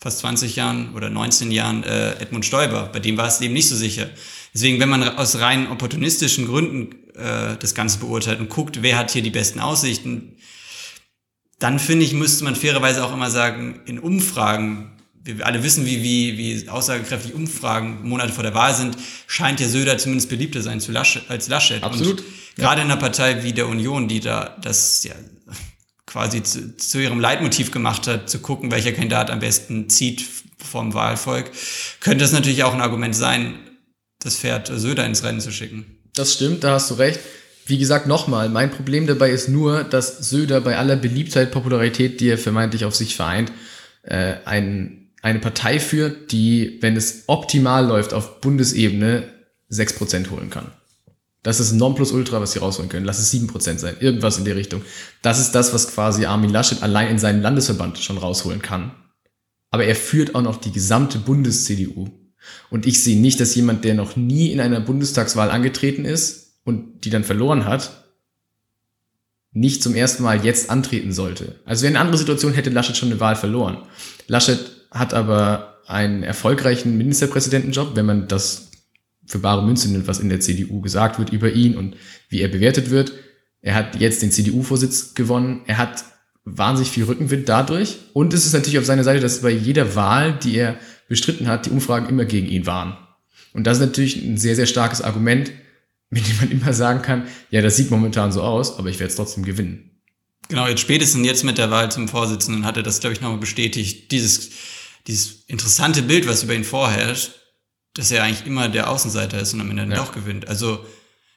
[0.00, 2.90] fast 20 Jahren oder 19 Jahren äh, Edmund Stoiber.
[2.92, 4.10] Bei dem war es eben nicht so sicher.
[4.52, 9.12] Deswegen, wenn man aus rein opportunistischen Gründen äh, das Ganze beurteilt und guckt, wer hat
[9.12, 10.36] hier die besten Aussichten,
[11.60, 16.02] dann finde ich, müsste man fairerweise auch immer sagen, in Umfragen wir alle wissen, wie,
[16.02, 20.80] wie, wie aussagekräftig Umfragen Monate vor der Wahl sind, scheint ja Söder zumindest beliebter sein
[20.80, 21.82] zu Laschet, als Laschet.
[21.82, 22.20] Absolut.
[22.20, 25.14] Und gerade in einer Partei wie der Union, die da das ja
[26.06, 30.24] quasi zu, zu ihrem Leitmotiv gemacht hat, zu gucken, welcher Kandidat am besten zieht
[30.58, 31.50] vom Wahlvolk,
[32.00, 33.58] könnte es natürlich auch ein Argument sein,
[34.18, 35.98] das Pferd Söder ins Rennen zu schicken.
[36.14, 37.20] Das stimmt, da hast du recht.
[37.66, 42.28] Wie gesagt, nochmal, mein Problem dabei ist nur, dass Söder bei aller Beliebtheit, Popularität, die
[42.28, 43.52] er vermeintlich auf sich vereint,
[44.02, 49.24] äh, ein eine Partei führt, die, wenn es optimal läuft, auf Bundesebene
[49.70, 50.72] 6% holen kann.
[51.42, 53.06] Das ist Nonplusultra, was sie rausholen können.
[53.06, 53.96] Lass es 7% sein.
[54.00, 54.82] Irgendwas in der Richtung.
[55.22, 58.92] Das ist das, was quasi Armin Laschet allein in seinem Landesverband schon rausholen kann.
[59.70, 62.10] Aber er führt auch noch die gesamte Bundes-CDU.
[62.70, 67.04] Und ich sehe nicht, dass jemand, der noch nie in einer Bundestagswahl angetreten ist und
[67.04, 68.04] die dann verloren hat,
[69.52, 71.60] nicht zum ersten Mal jetzt antreten sollte.
[71.64, 73.78] Also in einer anderen Situation hätte Laschet schon eine Wahl verloren.
[74.26, 78.70] Laschet hat aber einen erfolgreichen Ministerpräsidentenjob, wenn man das
[79.26, 81.96] für bare Münze nimmt, was in der CDU gesagt wird über ihn und
[82.28, 83.12] wie er bewertet wird.
[83.62, 85.62] Er hat jetzt den CDU-Vorsitz gewonnen.
[85.66, 86.04] Er hat
[86.44, 87.98] wahnsinnig viel Rückenwind dadurch.
[88.12, 91.66] Und es ist natürlich auf seiner Seite, dass bei jeder Wahl, die er bestritten hat,
[91.66, 92.96] die Umfragen immer gegen ihn waren.
[93.52, 95.52] Und das ist natürlich ein sehr, sehr starkes Argument,
[96.10, 99.10] mit dem man immer sagen kann, ja, das sieht momentan so aus, aber ich werde
[99.10, 99.90] es trotzdem gewinnen.
[100.48, 103.38] Genau, jetzt spätestens jetzt mit der Wahl zum Vorsitzenden hat er das, glaube ich, nochmal
[103.38, 104.10] bestätigt.
[104.10, 104.50] Dieses
[105.06, 107.32] dieses interessante Bild, was über ihn vorherrscht,
[107.94, 109.96] dass er eigentlich immer der Außenseiter ist und am Ende ja.
[109.96, 110.48] doch gewinnt.
[110.48, 110.84] Also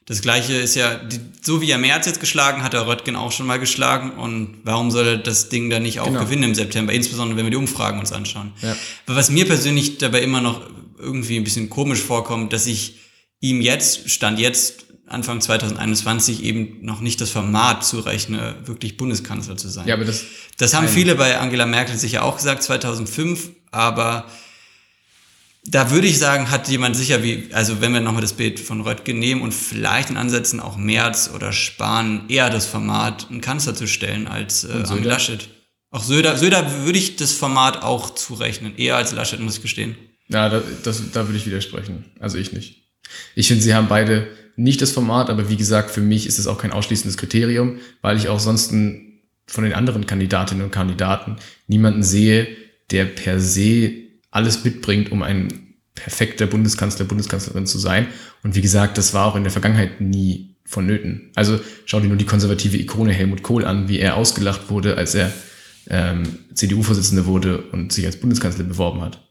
[0.06, 3.32] das gleiche ist ja, die, so wie er Merz jetzt geschlagen hat, er Röttgen auch
[3.32, 4.12] schon mal geschlagen.
[4.12, 6.22] Und warum soll er das Ding dann nicht auch genau.
[6.22, 6.92] gewinnen im September?
[6.92, 8.52] Insbesondere, wenn wir die Umfragen uns anschauen.
[8.62, 8.76] Ja.
[9.06, 10.62] Aber was mir persönlich dabei immer noch
[11.00, 13.00] irgendwie ein bisschen komisch vorkommt, dass ich
[13.40, 19.68] ihm jetzt, Stand jetzt, Anfang 2021 eben noch nicht das Format zurechne, wirklich Bundeskanzler zu
[19.68, 19.88] sein.
[19.88, 20.24] Ja, aber das,
[20.58, 24.26] das haben viele bei Angela Merkel sicher auch gesagt, 2005, aber
[25.66, 28.82] da würde ich sagen, hat jemand sicher wie, also wenn wir nochmal das Bild von
[28.82, 33.76] Röttgen nehmen und vielleicht in Ansätzen auch Merz oder Spahn eher das Format, einen Kanzler
[33.76, 35.50] zu stellen als äh, Armin Laschet.
[35.90, 39.96] Auch Söder, Söder würde ich das Format auch zurechnen, eher als Laschet, muss ich gestehen.
[40.28, 42.06] Ja, da, das, da würde ich widersprechen.
[42.20, 42.84] Also ich nicht.
[43.36, 46.48] Ich finde, sie haben beide nicht das Format, aber wie gesagt, für mich ist es
[46.48, 51.38] auch kein ausschließendes Kriterium, weil ich auch sonst von den anderen Kandidatinnen und Kandidaten
[51.68, 52.48] niemanden sehe,
[52.92, 53.92] der per se
[54.32, 58.08] alles mitbringt, um ein perfekter Bundeskanzler, Bundeskanzlerin zu sein.
[58.44, 61.32] Und wie gesagt, das war auch in der Vergangenheit nie vonnöten.
[61.36, 65.14] Also schau dir nur die konservative Ikone Helmut Kohl an, wie er ausgelacht wurde, als
[65.14, 65.32] er
[65.90, 69.22] ähm, CDU-Vorsitzender wurde und sich als Bundeskanzler beworben hat.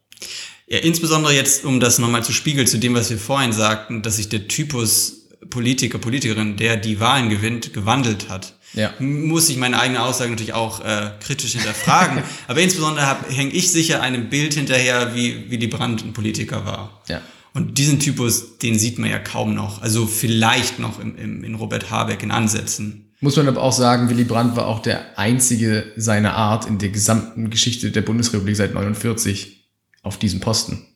[0.67, 4.17] Ja, insbesondere jetzt, um das nochmal zu spiegeln zu dem, was wir vorhin sagten, dass
[4.17, 8.55] sich der Typus Politiker, Politikerin, der die Wahlen gewinnt, gewandelt hat.
[8.75, 8.95] Ja.
[8.99, 12.23] Muss ich meine eigene Aussage natürlich auch äh, kritisch hinterfragen.
[12.49, 17.03] Aber insbesondere hänge ich sicher einem Bild hinterher, wie wie die Brandt ein Politiker war.
[17.09, 17.21] Ja.
[17.55, 19.83] Und diesen Typus, den sieht man ja kaum noch.
[19.83, 23.11] Also vielleicht noch im, im, in Robert Habeck in Ansätzen.
[23.21, 26.89] Muss man aber auch sagen, Willy Brandt war auch der einzige seiner Art in der
[26.89, 29.62] gesamten Geschichte der Bundesrepublik seit 49
[30.03, 30.87] auf diesem Posten.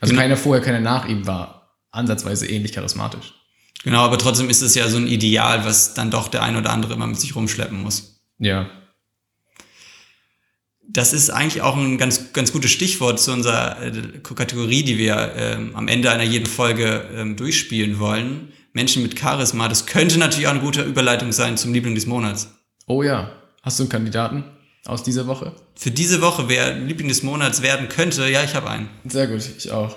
[0.00, 0.22] Also genau.
[0.22, 3.34] keiner vorher, keiner nach ihm war ansatzweise ähnlich charismatisch.
[3.84, 6.70] Genau, aber trotzdem ist es ja so ein Ideal, was dann doch der ein oder
[6.70, 8.20] andere immer mit sich rumschleppen muss.
[8.38, 8.68] Ja.
[10.88, 15.32] Das ist eigentlich auch ein ganz, ganz gutes Stichwort zu unserer äh, Kategorie, die wir
[15.36, 18.52] ähm, am Ende einer jeden Folge ähm, durchspielen wollen.
[18.72, 19.68] Menschen mit Charisma.
[19.68, 22.48] Das könnte natürlich auch eine gute Überleitung sein zum Liebling des Monats.
[22.86, 23.30] Oh ja.
[23.62, 24.44] Hast du einen Kandidaten?
[24.86, 25.52] Aus dieser Woche?
[25.74, 28.88] Für diese Woche, wer Liebling des Monats werden könnte, ja, ich habe einen.
[29.04, 29.96] Sehr gut, ich auch.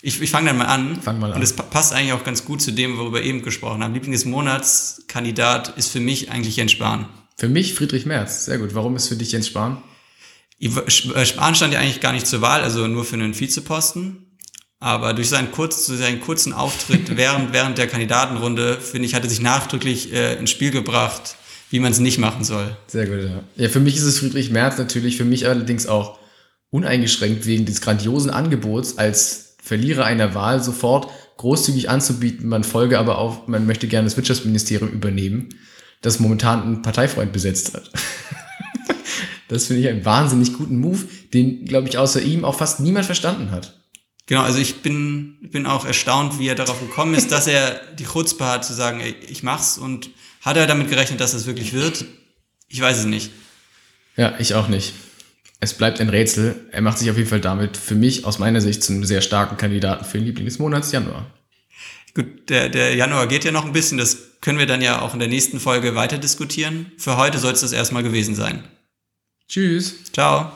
[0.00, 1.00] Ich, ich fange dann mal an.
[1.02, 1.36] Fang mal an.
[1.36, 3.94] Und es passt eigentlich auch ganz gut zu dem, worüber wir eben gesprochen haben.
[3.94, 7.08] Liebling des Monats Kandidat ist für mich eigentlich Jens Spahn.
[7.36, 8.44] Für mich Friedrich Merz.
[8.44, 8.74] Sehr gut.
[8.74, 9.82] Warum ist für dich Jens Spahn?
[10.60, 14.24] Äh, Spahn stand ja eigentlich gar nicht zur Wahl, also nur für einen Vizeposten.
[14.80, 19.30] Aber durch seinen, kurz, seinen kurzen Auftritt während, während der Kandidatenrunde, finde ich, hat er
[19.30, 21.36] sich nachdrücklich äh, ins Spiel gebracht,
[21.70, 22.76] wie man es nicht machen soll.
[22.86, 23.42] Sehr gut, ja.
[23.56, 26.18] Ja, für mich ist es Friedrich Merz natürlich, für mich allerdings auch
[26.70, 33.18] uneingeschränkt wegen des grandiosen Angebots als Verlierer einer Wahl sofort großzügig anzubieten, man folge aber
[33.18, 35.50] auch, man möchte gerne das Wirtschaftsministerium übernehmen,
[36.02, 37.90] das momentan ein Parteifreund besetzt hat.
[39.48, 43.06] das finde ich einen wahnsinnig guten Move, den, glaube ich, außer ihm auch fast niemand
[43.06, 43.78] verstanden hat.
[44.26, 48.04] Genau, also ich bin, bin auch erstaunt, wie er darauf gekommen ist, dass er die
[48.04, 51.72] Chutzpe hat zu sagen, ey, ich mach's und hat er damit gerechnet, dass es wirklich
[51.72, 52.04] wird?
[52.68, 53.30] Ich weiß es nicht.
[54.16, 54.92] Ja, ich auch nicht.
[55.60, 56.54] Es bleibt ein Rätsel.
[56.70, 59.20] Er macht sich auf jeden Fall damit für mich aus meiner Sicht zu einem sehr
[59.20, 61.26] starken Kandidaten für den Liebling des Monats Januar.
[62.14, 63.98] Gut, der, der Januar geht ja noch ein bisschen.
[63.98, 66.92] Das können wir dann ja auch in der nächsten Folge weiter diskutieren.
[66.96, 68.64] Für heute soll es das erstmal gewesen sein.
[69.48, 70.04] Tschüss.
[70.12, 70.52] Ciao.